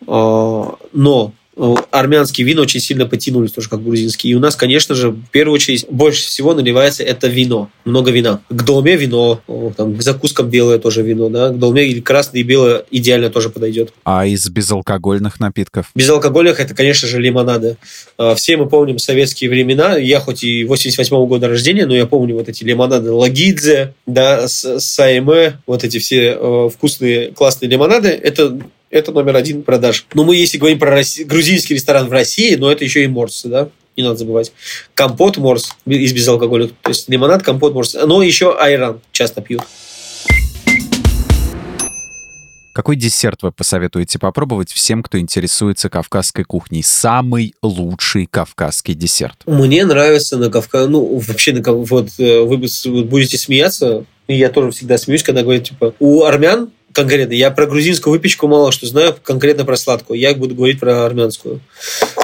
[0.07, 1.33] А, но
[1.91, 4.33] армянские вина очень сильно потянулись, тоже как грузинские.
[4.33, 7.71] И у нас, конечно же, в первую очередь, больше всего наливается это вино.
[7.85, 8.41] Много вина.
[8.49, 9.41] К долме вино,
[9.77, 11.51] там, к закускам белое тоже вино, да.
[11.51, 13.93] К долме или красное и белое идеально тоже подойдет.
[14.05, 15.91] А из безалкогольных напитков?
[15.95, 17.77] Безалкогольных это, конечно же, лимонады.
[18.17, 19.97] А, все мы помним советские времена.
[19.97, 24.47] Я хоть и 88 -го года рождения, но я помню вот эти лимонады Лагидзе, да,
[24.49, 28.09] Сайме, вот эти все вкусные, классные лимонады.
[28.09, 28.59] Это
[28.91, 30.07] это номер один продаж.
[30.15, 31.25] Но мы, если говорим про Росси...
[31.25, 33.69] грузинский ресторан в России, но это еще и морсы, да?
[33.97, 34.53] Не надо забывать.
[34.95, 36.73] Компот морс из безалкогольных.
[36.83, 37.95] То есть лимонад, компот морс.
[37.95, 39.63] Но еще айран часто пьют.
[42.73, 46.85] Какой десерт вы посоветуете попробовать всем, кто интересуется кавказской кухней?
[46.85, 49.43] Самый лучший кавказский десерт.
[49.47, 54.71] Мне нравится на Кавказе, ну, вообще, на, вот э, вы будете смеяться, и я тоже
[54.71, 57.33] всегда смеюсь, когда говорят, типа, у армян конкретно.
[57.33, 60.19] Я про грузинскую выпечку мало что знаю, конкретно про сладкую.
[60.19, 61.61] Я буду говорить про армянскую.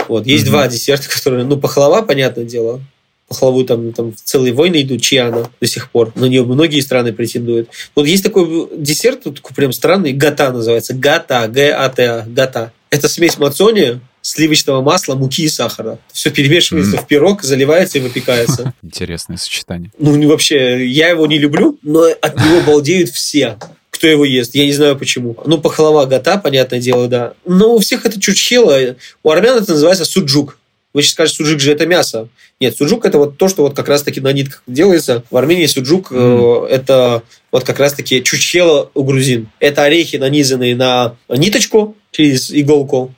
[0.09, 0.27] Вот.
[0.27, 0.49] Есть mm-hmm.
[0.49, 1.45] два десерта, которые...
[1.45, 2.81] Ну, пахлава, понятное дело.
[3.29, 6.13] Пахлаву там, там целые войны идут, чиана до сих пор.
[6.15, 7.71] На нее многие страны претендуют.
[7.95, 10.95] Вот есть такой десерт, такой прям странный, гата называется.
[10.95, 12.73] Гата, Г-А-Т-А, гата.
[12.91, 15.99] Это смесь мацони, сливочного масла, муки и сахара.
[16.13, 17.03] Все перемешивается mm.
[17.03, 18.73] в пирог, заливается и выпекается.
[18.83, 19.91] Интересное сочетание.
[19.99, 23.59] Ну, вообще, я его не люблю, но от него балдеют все
[23.95, 24.55] кто его ест.
[24.55, 25.37] Я не знаю почему.
[25.47, 27.35] Ну, пахлава гата, понятное дело, да.
[27.47, 28.97] Но у всех это чучхела.
[29.23, 30.59] У армян это называется суджук.
[30.93, 32.29] Вы сейчас скажете, суджук же это мясо.
[32.61, 35.25] Нет, суджук это вот то, что вот как раз-таки на нитках делается.
[35.31, 36.67] В Армении суджук mm.
[36.67, 39.49] э, это вот как раз-таки чучхела у грузин.
[39.61, 43.15] Это орехи, нанизанные на ниточку через иголку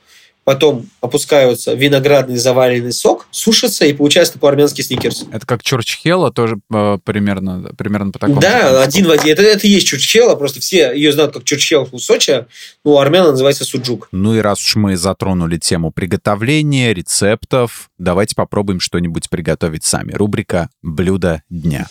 [0.47, 5.25] потом опускаются виноградный заваренный сок, сушатся и получается такой армянский сникерс.
[5.29, 8.39] Это как чурчхела тоже э, примерно, примерно по такому.
[8.39, 9.33] Да, один в один.
[9.33, 12.45] Это, это и есть чурчхела, просто все ее знают как чурчхела в Сочи,
[12.85, 14.07] ну, у армян называется суджук.
[14.13, 20.13] Ну и раз уж мы затронули тему приготовления, рецептов, давайте попробуем что-нибудь приготовить сами.
[20.13, 21.87] Рубрика «Блюдо дня».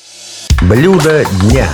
[0.63, 1.69] Блюдо дня.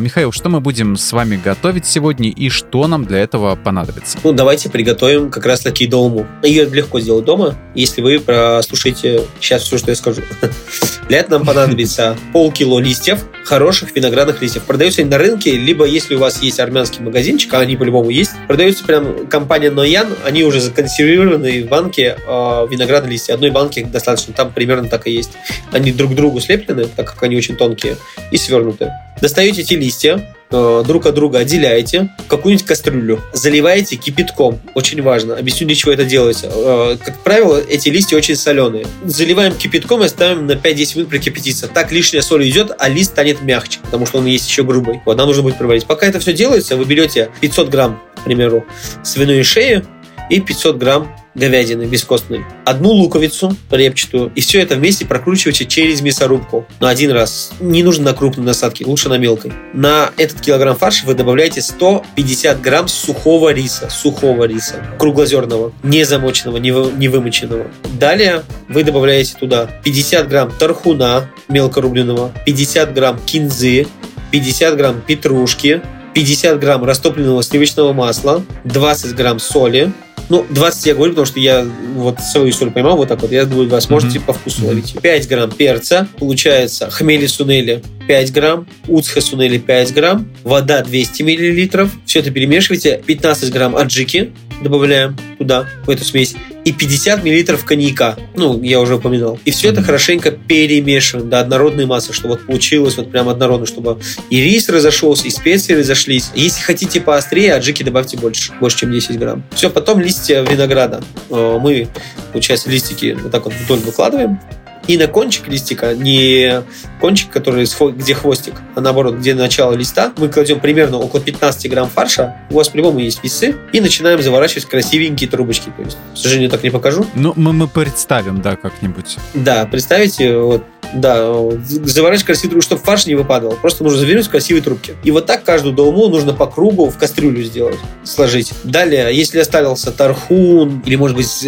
[0.00, 4.18] Михаил, что мы будем с вами готовить сегодня и что нам для этого понадобится?
[4.24, 6.26] Ну, давайте приготовим как раз таки долму.
[6.42, 10.22] Ее легко сделать дома, если вы прослушаете сейчас все, что я скажу.
[11.08, 14.64] Для этого нам понадобится полкило листьев, хороших виноградных листьев.
[14.64, 18.32] Продаются они на рынке, либо если у вас есть армянский магазинчик, а они по-любому есть,
[18.48, 23.34] продаются прям компания Ноян, они уже законсервированы в банке э, виноградные листья.
[23.34, 25.32] Одной банки достаточно, там примерно так и есть.
[25.70, 27.96] Они друг к другу слеплены, так как они очень тонкие,
[28.32, 28.90] и свернуты.
[29.20, 34.60] Достаете эти листья, э, друг от друга отделяете какую-нибудь кастрюлю, заливаете кипятком.
[34.74, 35.36] Очень важно.
[35.36, 36.50] Объясню, для чего это делается.
[36.52, 38.86] Э, как правило, эти листья очень соленые.
[39.04, 41.68] Заливаем кипятком и ставим на 5-10 минут прокипятиться.
[41.68, 45.00] Так лишняя соль идет, а лист станет мягче, потому что он есть еще грубый.
[45.06, 45.86] Вот, нам нужно будет проварить.
[45.86, 48.66] Пока это все делается, вы берете 500 грамм, к примеру,
[49.02, 49.84] свиной шеи
[50.28, 56.66] и 500 грамм говядины бескостной, одну луковицу репчатую, и все это вместе прокручивайте через мясорубку.
[56.80, 57.52] Но один раз.
[57.60, 59.52] Не нужно на крупной насадке, лучше на мелкой.
[59.72, 63.88] На этот килограмм фарша вы добавляете 150 грамм сухого риса.
[63.90, 64.84] Сухого риса.
[64.98, 65.72] Круглозерного.
[65.82, 67.66] Не замоченного, не, вы, не вымоченного.
[67.98, 73.86] Далее вы добавляете туда 50 грамм тархуна мелкорубленного, 50 грамм кинзы,
[74.30, 75.82] 50 грамм петрушки,
[76.14, 79.92] 50 грамм растопленного сливочного масла, 20 грамм соли,
[80.28, 83.32] ну, 20 я говорю, потому что я вот свою соль поймал вот так вот.
[83.32, 84.24] Я думаю, вас можете mm-hmm.
[84.24, 84.94] по вкусу ловить.
[85.00, 86.08] 5 грамм перца.
[86.18, 91.90] Получается хмели сунели 5 грамм, уцха сунели 5 грамм, вода 200 миллилитров.
[92.04, 93.02] Все это перемешивайте.
[93.06, 94.32] 15 грамм аджики
[94.62, 96.34] добавляем туда, в эту смесь
[96.66, 98.16] и 50 миллилитров коньяка.
[98.34, 99.38] Ну, я уже упоминал.
[99.44, 104.00] И все это хорошенько перемешиваем до однородной массы, чтобы вот получилось вот прям однородно, чтобы
[104.30, 106.30] и рис разошелся, и специи разошлись.
[106.34, 109.44] Если хотите поострее, аджики добавьте больше, больше, чем 10 грамм.
[109.54, 111.04] Все, потом листья винограда.
[111.30, 111.86] Э, мы,
[112.32, 114.40] получается, листики вот так вот вдоль выкладываем,
[114.86, 116.62] и на кончик листика, не
[117.00, 121.88] кончик, который где хвостик, а наоборот, где начало листа, мы кладем примерно около 15 грамм
[121.88, 122.36] фарша.
[122.50, 123.56] У вас по-любому есть весы.
[123.72, 125.70] И начинаем заворачивать красивенькие трубочки.
[125.76, 127.06] То есть, к сожалению, так не покажу.
[127.14, 129.16] Ну, мы, мы представим, да, как-нибудь.
[129.34, 130.62] Да, представите, вот
[130.94, 131.32] да,
[131.64, 133.52] заворачивать красивую трубку, чтобы фарш не выпадал.
[133.60, 134.94] Просто нужно завернуть в красивые трубки.
[135.02, 138.52] И вот так каждую долму нужно по кругу в кастрюлю сделать, сложить.
[138.64, 141.46] Далее, если остался тархун или, может быть,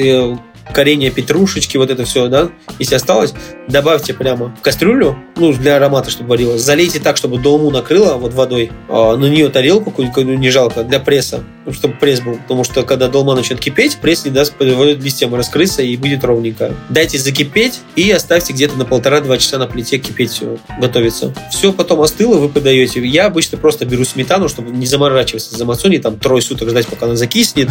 [0.68, 3.34] э, коренья петрушечки, вот это все, да, если осталось,
[3.68, 6.62] добавьте прямо в кастрюлю, ну, для аромата, чтобы варилось.
[6.62, 11.00] Залейте так, чтобы долму накрыло вот водой, а на нее тарелку какую-нибудь, не жалко, для
[11.00, 12.36] пресса, ну, чтобы пресс был.
[12.36, 16.74] Потому что, когда долма начнет кипеть, пресс не даст листьям раскрыться и будет ровненько.
[16.88, 21.34] Дайте закипеть и оставьте где-то на полтора-два часа на плите кипеть все, готовится.
[21.50, 23.04] Все потом остыло, вы подаете.
[23.06, 27.06] Я обычно просто беру сметану, чтобы не заморачиваться за мацони, там трое суток ждать, пока
[27.06, 27.68] она закиснет.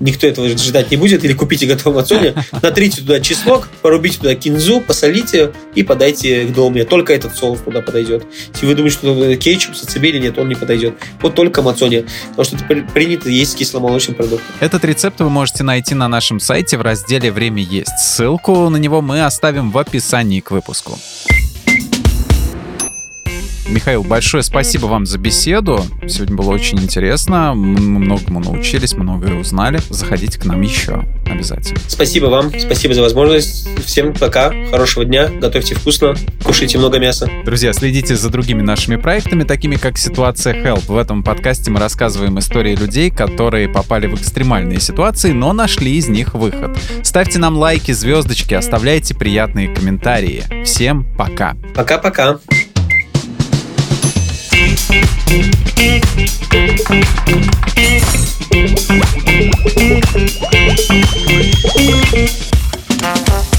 [0.00, 1.24] Никто этого ждать не будет.
[1.24, 2.23] Или купите готовую мацони,
[2.62, 6.84] натрите туда чеснок, порубите туда кинзу, посолите и подайте к долме.
[6.84, 8.24] Только этот соус туда подойдет.
[8.52, 10.94] Если вы думаете, что кетчуп, сацебели, нет, он не подойдет.
[11.20, 12.04] Вот только мацони.
[12.30, 14.42] Потому что это принято есть кисломолочный продукт.
[14.60, 17.98] Этот рецепт вы можете найти на нашем сайте в разделе «Время есть».
[17.98, 20.98] Ссылку на него мы оставим в описании к выпуску.
[23.66, 25.84] Михаил, большое спасибо вам за беседу.
[26.06, 27.54] Сегодня было очень интересно.
[27.54, 29.80] Мы многому научились, многое узнали.
[29.88, 31.80] Заходите к нам еще обязательно.
[31.88, 33.68] Спасибо вам, спасибо за возможность.
[33.84, 37.28] Всем пока, хорошего дня, готовьте вкусно, кушайте много мяса.
[37.44, 40.86] Друзья, следите за другими нашими проектами, такими как «Ситуация Help».
[40.86, 46.08] В этом подкасте мы рассказываем истории людей, которые попали в экстремальные ситуации, но нашли из
[46.08, 46.76] них выход.
[47.02, 50.44] Ставьте нам лайки, звездочки, оставляйте приятные комментарии.
[50.64, 51.56] Всем пока.
[51.74, 52.38] Пока-пока.
[54.94, 55.10] Thank
[63.42, 63.53] you.